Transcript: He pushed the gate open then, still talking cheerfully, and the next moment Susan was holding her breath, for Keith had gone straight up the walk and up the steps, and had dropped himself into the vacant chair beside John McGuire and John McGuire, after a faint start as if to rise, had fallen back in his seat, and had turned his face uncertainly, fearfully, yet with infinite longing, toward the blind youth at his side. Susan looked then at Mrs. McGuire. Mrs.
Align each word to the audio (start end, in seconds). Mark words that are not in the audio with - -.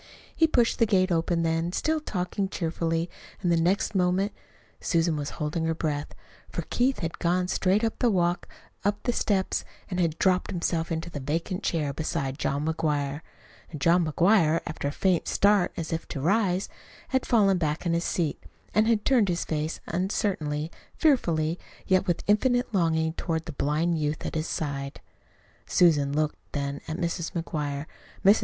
He 0.35 0.47
pushed 0.47 0.79
the 0.79 0.87
gate 0.87 1.11
open 1.11 1.43
then, 1.43 1.71
still 1.73 1.99
talking 1.99 2.49
cheerfully, 2.49 3.07
and 3.43 3.51
the 3.51 3.61
next 3.61 3.93
moment 3.93 4.31
Susan 4.79 5.15
was 5.15 5.29
holding 5.37 5.65
her 5.65 5.75
breath, 5.75 6.15
for 6.49 6.63
Keith 6.71 7.01
had 7.01 7.19
gone 7.19 7.47
straight 7.47 7.83
up 7.83 7.99
the 7.99 8.09
walk 8.09 8.47
and 8.83 8.89
up 8.95 9.03
the 9.03 9.13
steps, 9.13 9.63
and 9.91 9.99
had 9.99 10.17
dropped 10.17 10.49
himself 10.49 10.91
into 10.91 11.11
the 11.11 11.19
vacant 11.19 11.61
chair 11.61 11.93
beside 11.93 12.39
John 12.39 12.65
McGuire 12.65 13.21
and 13.69 13.79
John 13.79 14.03
McGuire, 14.03 14.61
after 14.65 14.87
a 14.87 14.91
faint 14.91 15.27
start 15.27 15.71
as 15.77 15.93
if 15.93 16.07
to 16.07 16.19
rise, 16.19 16.67
had 17.09 17.23
fallen 17.23 17.59
back 17.59 17.85
in 17.85 17.93
his 17.93 18.03
seat, 18.03 18.41
and 18.73 18.87
had 18.87 19.05
turned 19.05 19.29
his 19.29 19.45
face 19.45 19.81
uncertainly, 19.85 20.71
fearfully, 20.95 21.59
yet 21.85 22.07
with 22.07 22.23
infinite 22.25 22.73
longing, 22.73 23.13
toward 23.13 23.45
the 23.45 23.51
blind 23.51 23.99
youth 23.99 24.25
at 24.25 24.33
his 24.33 24.47
side. 24.47 24.99
Susan 25.67 26.11
looked 26.11 26.39
then 26.53 26.81
at 26.87 26.97
Mrs. 26.97 27.33
McGuire. 27.33 27.85
Mrs. 28.25 28.39